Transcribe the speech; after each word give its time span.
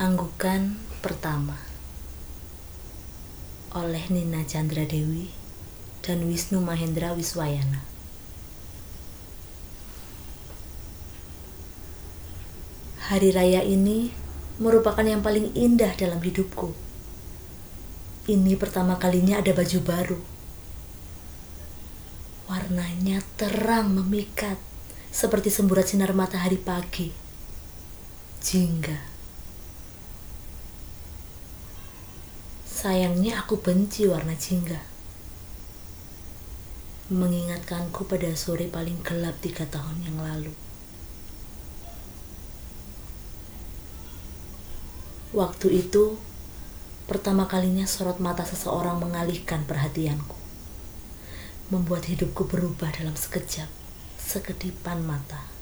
Anggukan 0.00 0.80
pertama 1.04 1.60
oleh 3.76 4.00
Nina 4.08 4.40
Chandra 4.48 4.88
Dewi 4.88 5.28
dan 6.00 6.24
Wisnu 6.24 6.64
Mahendra 6.64 7.12
Wiswayana. 7.12 7.84
Hari 13.12 13.28
raya 13.28 13.60
ini 13.60 14.08
merupakan 14.56 15.04
yang 15.04 15.20
paling 15.20 15.52
indah 15.52 15.92
dalam 16.00 16.24
hidupku. 16.24 16.72
Ini 18.24 18.56
pertama 18.56 18.96
kalinya 18.96 19.36
ada 19.36 19.52
baju 19.52 19.78
baru. 19.84 20.20
Warnanya 22.48 23.20
terang 23.36 23.92
memikat 24.00 24.56
seperti 25.12 25.52
semburat 25.52 25.92
sinar 25.92 26.16
matahari 26.16 26.56
pagi. 26.56 27.12
Jingga. 28.40 29.09
Sayangnya 32.80 33.44
aku 33.44 33.60
benci 33.60 34.08
warna 34.08 34.32
jingga. 34.32 34.80
Mengingatkanku 37.12 38.08
pada 38.08 38.32
sore 38.32 38.72
paling 38.72 39.04
gelap 39.04 39.36
tiga 39.44 39.68
tahun 39.68 40.00
yang 40.00 40.16
lalu. 40.16 40.48
Waktu 45.36 45.76
itu, 45.76 46.16
pertama 47.04 47.44
kalinya 47.44 47.84
sorot 47.84 48.16
mata 48.16 48.48
seseorang 48.48 48.96
mengalihkan 48.96 49.68
perhatianku. 49.68 50.40
Membuat 51.68 52.08
hidupku 52.08 52.48
berubah 52.48 52.88
dalam 52.96 53.12
sekejap, 53.12 53.68
sekedipan 54.16 55.04
mata. 55.04 55.52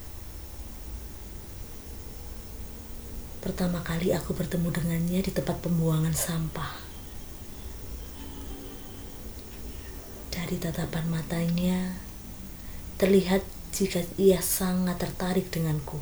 Pertama 3.43 3.83
kali 3.83 4.15
aku 4.15 4.31
bertemu 4.31 4.71
dengannya 4.71 5.19
di 5.19 5.31
tempat 5.35 5.59
pembuangan 5.59 6.15
sampah. 6.15 6.88
Dari 10.49 10.65
tatapan 10.65 11.05
matanya, 11.13 11.93
terlihat 12.97 13.45
jika 13.69 14.01
ia 14.17 14.41
sangat 14.41 14.97
tertarik 14.97 15.53
denganku. 15.53 16.01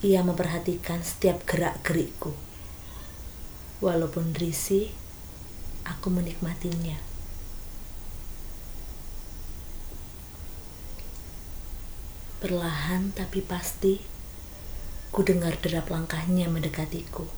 Ia 0.00 0.24
memperhatikan 0.24 1.04
setiap 1.04 1.44
gerak-gerikku. 1.44 2.32
Walaupun 3.84 4.32
risih, 4.32 4.88
aku 5.84 6.08
menikmatinya. 6.08 6.96
Perlahan 12.40 13.12
tapi 13.12 13.44
pasti, 13.44 14.00
ku 15.12 15.20
dengar 15.20 15.60
derap 15.60 15.92
langkahnya 15.92 16.48
mendekatiku. 16.48 17.28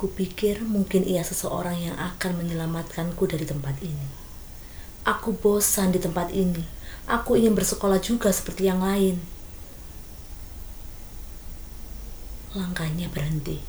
Kupikir 0.00 0.64
mungkin 0.64 1.04
ia 1.04 1.20
seseorang 1.20 1.76
yang 1.76 1.92
akan 2.00 2.40
menyelamatkanku 2.40 3.20
dari 3.28 3.44
tempat 3.44 3.76
ini. 3.84 4.08
Aku 5.04 5.36
bosan 5.36 5.92
di 5.92 6.00
tempat 6.00 6.32
ini. 6.32 6.64
Aku 7.04 7.36
ingin 7.36 7.52
bersekolah 7.52 8.00
juga 8.00 8.32
seperti 8.32 8.64
yang 8.64 8.80
lain. 8.80 9.20
Langkahnya 12.56 13.12
berhenti. 13.12 13.60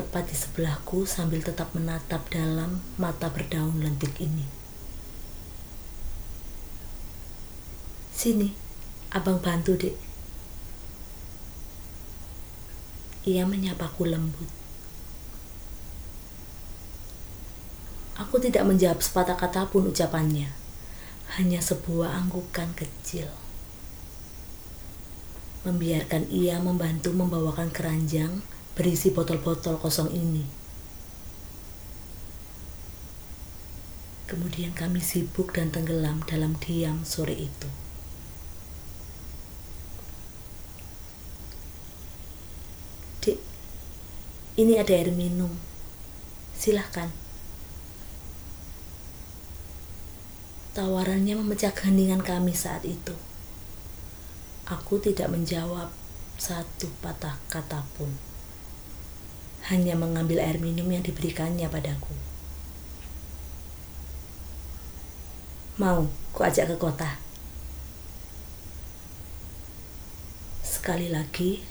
Tepat 0.00 0.32
di 0.32 0.36
sebelahku 0.40 1.04
sambil 1.04 1.44
tetap 1.44 1.68
menatap 1.76 2.24
dalam 2.32 2.80
mata 2.96 3.28
berdaun 3.28 3.84
lentik 3.84 4.16
ini. 4.16 4.48
Sini, 8.16 8.48
abang 9.12 9.44
bantu 9.44 9.76
dek. 9.76 10.07
Ia 13.28 13.44
menyapaku 13.44 14.08
lembut. 14.08 14.48
Aku 18.16 18.40
tidak 18.40 18.64
menjawab 18.64 19.04
sepatah 19.04 19.36
kata 19.36 19.68
pun 19.68 19.84
ucapannya. 19.84 20.48
Hanya 21.36 21.60
sebuah 21.60 22.24
anggukan 22.24 22.72
kecil. 22.72 23.28
Membiarkan 25.68 26.32
ia 26.32 26.56
membantu 26.56 27.12
membawakan 27.12 27.68
keranjang 27.68 28.40
berisi 28.72 29.12
botol-botol 29.12 29.76
kosong 29.76 30.08
ini. 30.08 30.48
Kemudian 34.24 34.72
kami 34.72 35.04
sibuk 35.04 35.52
dan 35.52 35.68
tenggelam 35.68 36.24
dalam 36.24 36.56
diam 36.56 37.04
sore 37.04 37.36
itu. 37.36 37.87
Ini 44.58 44.82
ada 44.82 44.90
air 44.90 45.14
minum. 45.14 45.54
Silahkan. 46.58 47.06
Tawarannya 50.74 51.38
memecah 51.38 51.70
keheningan 51.70 52.26
kami 52.26 52.58
saat 52.58 52.82
itu. 52.82 53.14
Aku 54.66 54.98
tidak 54.98 55.30
menjawab 55.30 55.94
satu 56.42 56.90
patah 56.98 57.38
kata 57.46 57.86
pun. 57.94 58.10
Hanya 59.70 59.94
mengambil 59.94 60.42
air 60.42 60.58
minum 60.58 60.90
yang 60.90 61.06
diberikannya 61.06 61.70
padaku. 61.70 62.18
Mau 65.78 66.10
ku 66.34 66.42
ajak 66.42 66.74
ke 66.74 66.76
kota. 66.82 67.22
Sekali 70.66 71.14
lagi, 71.14 71.62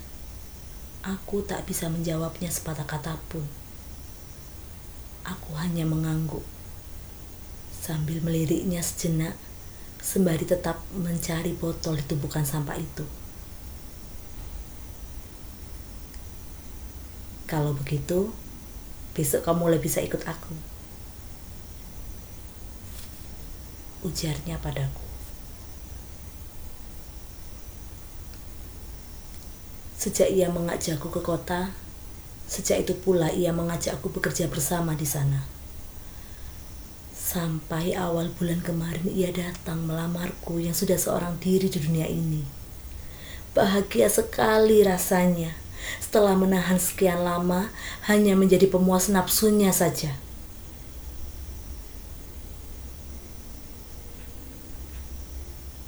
Aku 1.05 1.45
tak 1.45 1.65
bisa 1.69 1.89
menjawabnya 1.89 2.49
sepatah 2.49 2.85
kata 2.85 3.17
pun. 3.29 3.45
Aku 5.27 5.53
hanya 5.59 5.83
mengangguk 5.83 6.45
sambil 7.87 8.19
meliriknya 8.19 8.83
sejenak 8.83 9.39
sembari 10.03 10.43
tetap 10.43 10.83
mencari 10.91 11.55
botol 11.55 11.95
di 11.95 12.03
tumpukan 12.03 12.43
sampah 12.43 12.75
itu. 12.75 13.07
Kalau 17.47 17.71
begitu, 17.71 18.35
besok 19.15 19.47
kamu 19.47 19.71
mulai 19.71 19.79
bisa 19.79 20.03
ikut 20.03 20.19
aku. 20.27 20.51
Ujarnya 24.03 24.59
padaku. 24.59 25.06
Sejak 30.07 30.31
ia 30.31 30.47
mengajakku 30.47 31.11
ke 31.11 31.19
kota, 31.19 31.75
sejak 32.47 32.87
itu 32.87 32.95
pula 32.95 33.27
ia 33.27 33.51
mengajakku 33.51 34.07
bekerja 34.07 34.47
bersama 34.47 34.95
di 34.95 35.03
sana. 35.03 35.43
Sampai 37.11 37.91
awal 37.91 38.31
bulan 38.39 38.63
kemarin 38.63 39.03
ia 39.11 39.35
datang 39.35 39.83
melamarku 39.83 40.63
yang 40.63 40.71
sudah 40.71 40.95
seorang 40.95 41.35
diri 41.43 41.67
di 41.67 41.83
dunia 41.83 42.07
ini. 42.07 42.47
Bahagia 43.51 44.07
sekali 44.07 44.79
rasanya 44.79 45.51
setelah 45.99 46.39
menahan 46.39 46.79
sekian 46.79 47.27
lama 47.27 47.67
hanya 48.07 48.39
menjadi 48.39 48.71
pemuas 48.71 49.11
nafsunya 49.11 49.75
saja. 49.75 50.15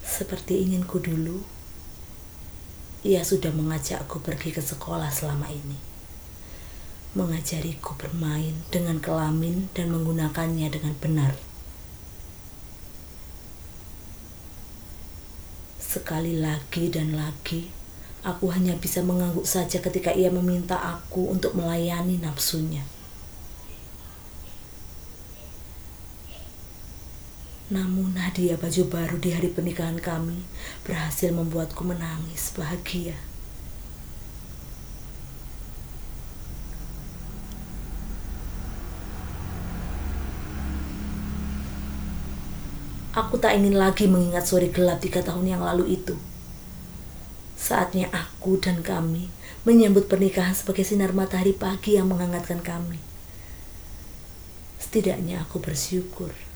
Seperti 0.03 0.59
inginku 0.67 0.99
dulu, 0.99 1.39
ia 2.99 3.23
sudah 3.23 3.55
mengajakku 3.55 4.19
pergi 4.19 4.51
ke 4.51 4.59
sekolah 4.59 5.07
selama 5.07 5.47
ini. 5.47 5.79
Mengajariku 7.15 7.95
bermain 7.95 8.53
dengan 8.67 8.99
kelamin 8.99 9.71
dan 9.71 9.89
menggunakannya 9.95 10.67
dengan 10.67 10.93
benar. 10.99 11.33
Sekali 15.79 16.37
lagi 16.37 16.91
dan 16.91 17.17
lagi, 17.17 17.71
aku 18.21 18.51
hanya 18.53 18.77
bisa 18.77 19.01
mengangguk 19.01 19.47
saja 19.47 19.81
ketika 19.81 20.13
ia 20.13 20.29
meminta 20.29 20.77
aku 20.77 21.33
untuk 21.33 21.57
melayani 21.57 22.21
nafsunya. 22.21 22.85
Namun 27.69 28.17
hadiah 28.17 28.57
baju 28.57 28.89
baru 28.89 29.21
di 29.21 29.29
hari 29.29 29.53
pernikahan 29.53 30.01
kami 30.01 30.41
berhasil 30.81 31.29
membuatku 31.29 31.85
menangis 31.85 32.49
bahagia. 32.57 33.13
Aku 43.13 43.37
tak 43.37 43.53
ingin 43.53 43.77
lagi 43.77 44.09
mengingat 44.09 44.49
sore 44.49 44.73
gelap 44.73 44.97
tiga 45.05 45.21
tahun 45.21 45.45
yang 45.45 45.61
lalu 45.61 45.93
itu. 45.93 46.17
Saatnya 47.53 48.09
aku 48.09 48.57
dan 48.57 48.81
kami 48.81 49.29
menyambut 49.61 50.09
pernikahan 50.09 50.57
sebagai 50.57 50.81
sinar 50.81 51.13
matahari 51.13 51.53
pagi 51.53 52.01
yang 52.01 52.09
menghangatkan 52.09 52.65
kami. 52.65 52.97
Setidaknya 54.81 55.45
aku 55.45 55.61
bersyukur 55.61 56.48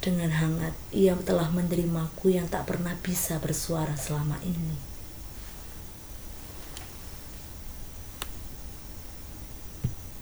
Dengan 0.00 0.32
hangat, 0.32 0.72
ia 0.96 1.12
telah 1.12 1.52
menerimaku 1.52 2.32
yang 2.32 2.48
tak 2.48 2.64
pernah 2.64 2.96
bisa 3.04 3.36
bersuara 3.36 3.92
selama 4.00 4.40
ini. 4.40 4.89